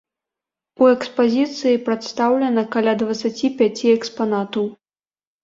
У 0.85 0.87
экспазіцыі 0.93 1.81
прадстаўлена 1.89 2.63
каля 2.77 2.93
дваццаці 3.03 3.53
пяці 3.61 3.95
экспанатаў. 4.01 4.65